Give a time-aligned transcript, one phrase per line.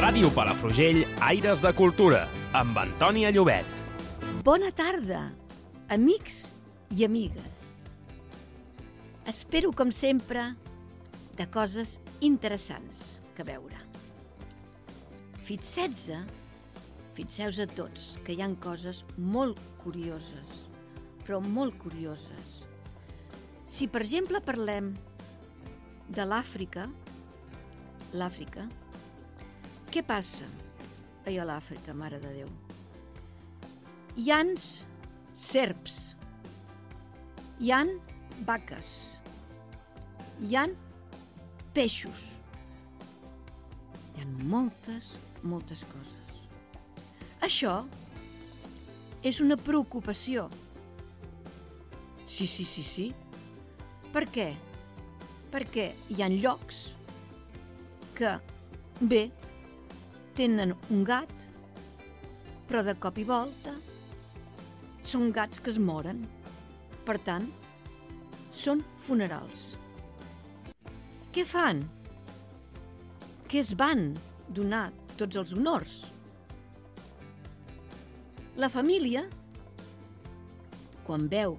[0.00, 2.22] Ràdio Palafrugell, Aires de Cultura,
[2.56, 3.68] amb Antònia Llobet.
[4.46, 5.26] Bona tarda,
[5.92, 6.38] amics
[6.96, 7.58] i amigues.
[9.28, 10.46] Espero, com sempre,
[11.36, 13.76] de coses interessants que veure.
[15.44, 16.24] Fit 16,
[17.20, 20.66] fixeu a tots que hi han coses molt curioses,
[21.26, 22.62] però molt curioses.
[23.68, 24.94] Si, per exemple, parlem
[26.08, 26.88] de l'Àfrica,
[28.16, 28.70] l'Àfrica,
[29.90, 30.46] què passa
[31.26, 32.50] allà a l'Àfrica, Mare de Déu?
[34.20, 34.52] Hi han
[35.34, 35.96] serps,
[37.58, 37.90] hi han
[38.46, 38.90] vaques,
[40.46, 40.76] hi han
[41.74, 42.22] peixos,
[44.14, 46.38] hi ha moltes, moltes coses.
[47.42, 47.74] Això
[49.26, 50.46] és una preocupació.
[52.30, 53.10] Sí, sí, sí, sí.
[54.14, 54.52] Per què?
[55.50, 56.86] Perquè hi han llocs
[58.14, 58.36] que,
[59.00, 59.26] bé,
[60.40, 61.32] tenen un gat,
[62.64, 63.74] però de cop i volta
[65.04, 66.22] són gats que es moren.
[67.04, 67.44] Per tant,
[68.56, 69.74] són funerals.
[71.34, 71.82] Què fan?
[73.50, 74.14] Que es van
[74.48, 74.86] donar
[75.20, 75.92] tots els honors.
[78.56, 79.26] La família,
[81.04, 81.58] quan veu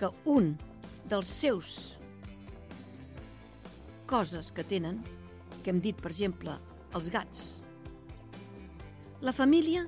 [0.00, 0.56] que un
[1.12, 1.76] dels seus
[4.10, 4.98] coses que tenen,
[5.62, 6.58] que hem dit, per exemple,
[6.96, 7.42] els gats,
[9.20, 9.84] la família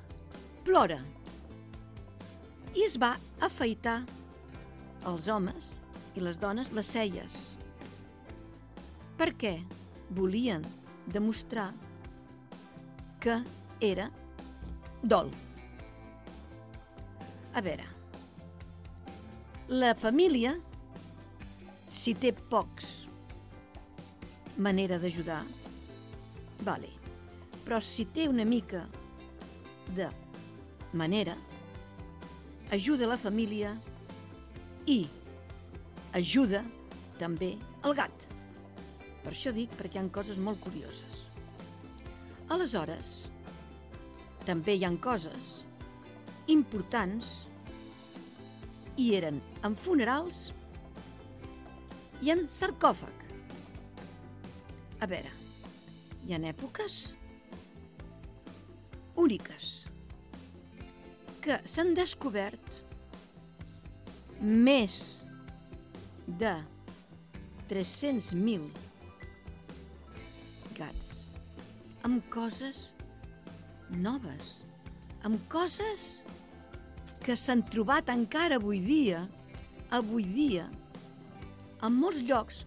[0.62, 1.00] plora
[2.77, 4.02] i es va afaitar
[5.11, 5.79] els homes
[6.14, 7.39] i les dones les celles.
[9.18, 9.55] Per què?
[10.12, 10.64] Volien
[11.12, 11.70] demostrar
[13.23, 13.39] que
[13.80, 14.08] era
[15.02, 15.33] dol.
[17.55, 17.86] A veure,
[19.73, 20.55] la família,
[21.89, 22.92] si té pocs
[24.57, 25.42] manera d'ajudar,
[26.62, 26.90] vale.
[27.62, 28.84] Però si té una mica
[29.96, 30.08] de
[30.92, 31.36] manera,
[32.73, 33.73] ajuda la família
[34.86, 35.05] i
[36.18, 36.62] ajuda
[37.18, 38.28] també el gat.
[39.23, 41.27] Per això dic, perquè hi ha coses molt curioses.
[42.52, 43.12] Aleshores,
[44.46, 45.61] també hi han coses
[46.50, 47.29] importants
[49.00, 50.48] i eren en funerals
[52.23, 53.23] i en sarcòfag.
[55.02, 55.30] A veure,
[56.27, 56.98] hi ha èpoques
[59.18, 59.70] úniques
[61.42, 62.83] que s'han descobert
[64.42, 64.94] més
[66.42, 66.55] de
[67.70, 68.70] 300.000
[70.78, 71.11] gats
[72.06, 72.90] amb coses
[74.02, 74.62] noves,
[75.27, 76.22] amb coses
[77.22, 79.22] que s'han trobat encara avui dia,
[79.94, 80.66] avui dia,
[81.82, 82.64] en molts llocs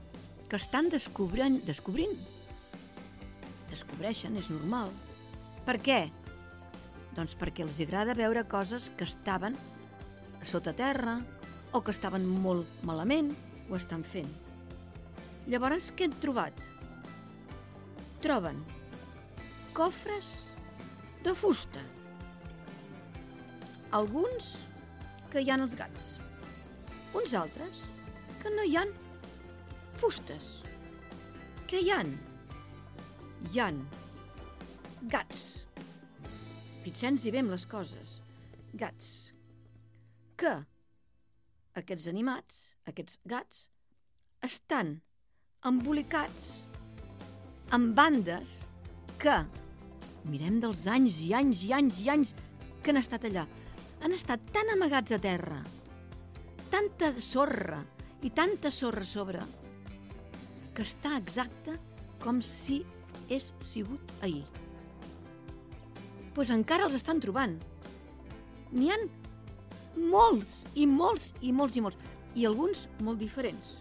[0.48, 2.16] que estan descobrint, descobrint.
[3.86, 4.90] Descobreixen, és normal.
[5.66, 6.00] Per què?
[7.16, 9.56] Doncs perquè els agrada veure coses que estaven
[10.44, 11.20] sota terra
[11.72, 13.32] o que estaven molt malament
[13.70, 14.30] o estan fent.
[15.48, 16.60] Llavors, què han trobat?
[18.26, 18.60] Troben
[19.78, 20.34] cofres
[21.24, 21.82] de fusta.
[23.94, 24.56] Alguns
[25.32, 26.16] que hi han els gats.
[27.16, 27.82] Uns altres
[28.42, 28.92] que no hi han
[30.02, 30.64] fustes.
[31.70, 32.16] Què hi han?
[33.54, 33.62] Hi
[35.12, 35.42] gats.
[36.82, 38.16] Fixem-nos bé amb les coses.
[38.74, 39.10] Gats.
[40.40, 40.54] Que
[41.78, 43.68] aquests animats, aquests gats,
[44.48, 44.96] estan
[45.66, 46.48] embolicats
[47.76, 48.58] amb bandes
[49.22, 49.38] que
[50.26, 52.34] mirem dels anys i anys i anys i anys
[52.82, 53.46] que han estat allà.
[54.02, 55.62] Han estat tan amagats a terra,
[56.74, 57.84] tanta sorra
[58.26, 59.42] i tanta sorra sobre,
[60.74, 61.78] que està exacte
[62.22, 62.82] com si
[63.30, 64.44] és sigut ahir.
[66.36, 67.56] Pues encara els estan trobant.
[68.76, 69.06] N'hi han
[69.96, 72.00] molts i molts i molts i molts,
[72.36, 73.78] i alguns molt diferents.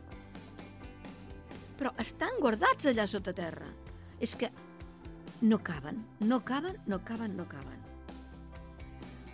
[1.79, 3.67] Però estan guardats allà sota terra.
[4.23, 4.51] És que
[5.43, 7.81] no caben, no caben, no caben, no caben.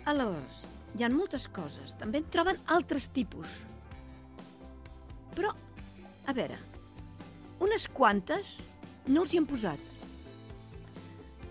[0.09, 0.63] Aleshores,
[0.97, 1.93] hi ha moltes coses.
[2.01, 3.53] També en troben altres tipus.
[5.37, 5.53] Però,
[6.27, 6.57] a veure,
[7.61, 8.57] unes quantes
[9.07, 9.90] no els hi han posat.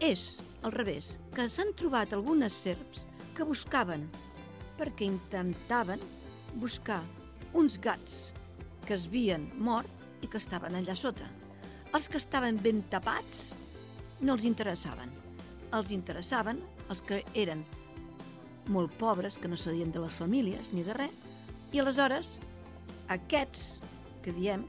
[0.01, 3.05] És al revés, que s'han trobat algunes serps
[3.37, 4.07] que buscaven,
[4.79, 6.01] perquè intentaven
[6.57, 7.03] buscar
[7.53, 8.31] uns gats
[8.87, 11.29] que es havien mort i que estaven allà sota.
[11.93, 13.51] Els que estaven ben tapats
[14.21, 15.13] no els interessaven.
[15.77, 16.61] Els interessaven
[16.91, 17.65] els que eren
[18.71, 21.15] molt pobres, que no sabien de les famílies ni de res,
[21.73, 22.39] i aleshores
[23.13, 23.79] aquests
[24.25, 24.67] que diem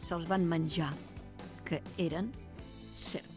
[0.00, 0.92] se'ls van menjar,
[1.66, 2.32] que eren
[2.94, 3.35] serps.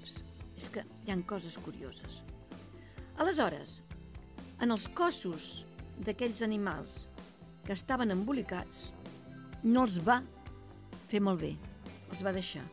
[0.59, 2.19] És que hi han coses curioses.
[3.19, 3.79] Aleshores,
[4.59, 5.63] en els cossos
[6.03, 6.95] d'aquells animals
[7.63, 8.89] que estaven embolicats,
[9.63, 10.19] no els va
[11.07, 11.53] fer molt bé,
[12.11, 12.65] els va deixar.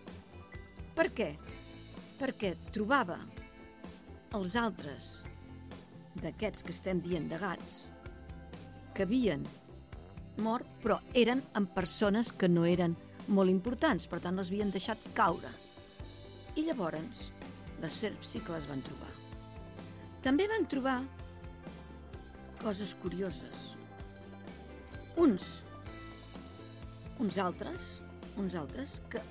[0.97, 1.33] Per què?
[2.19, 3.21] Perquè trobava
[4.35, 5.21] els altres
[6.23, 7.85] d'aquests que estem dient de gats
[8.97, 9.45] que havien
[10.43, 12.97] mort, però eren amb persones que no eren
[13.29, 15.51] molt importants, per tant les havien deixat caure.
[16.57, 17.27] I llavors
[17.83, 19.13] les serps sí que les van trobar.
[20.25, 20.97] També van trobar
[22.63, 23.67] coses curioses.
[25.23, 25.45] Uns,
[27.23, 27.97] uns altres,
[28.41, 29.23] uns altres que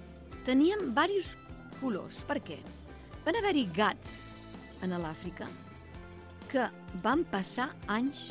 [0.48, 1.36] tenien diversos
[1.82, 2.22] colors.
[2.30, 2.60] Per què?
[3.26, 4.16] Van haver-hi gats
[4.86, 5.50] en l'Àfrica
[6.52, 6.68] que
[7.04, 8.30] van passar anys,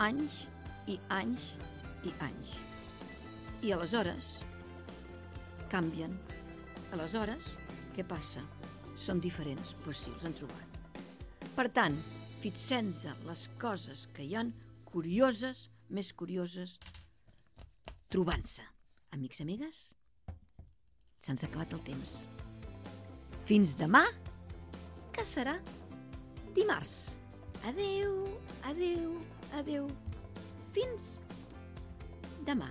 [0.00, 0.44] anys
[0.88, 1.52] i anys
[2.06, 2.56] i anys.
[3.62, 4.38] I aleshores
[5.72, 6.16] canvien.
[6.92, 7.54] Aleshores,
[7.96, 8.42] què passa?
[9.02, 10.76] Són diferents, però sí, els han trobat.
[11.56, 11.96] Per tant,
[12.42, 14.52] fixem-nos les coses que hi han
[14.86, 16.76] curioses, més curioses,
[18.12, 18.64] trobant-se.
[19.12, 19.80] Amics amigues,
[21.20, 22.20] se'ns ha acabat el temps.
[23.48, 24.04] Fins demà,
[25.12, 25.58] que serà
[26.56, 27.16] dimarts.
[27.68, 28.14] Adeu,
[28.70, 29.18] adeu,
[29.58, 29.90] adeu.
[30.72, 31.18] Fins
[32.46, 32.70] demà.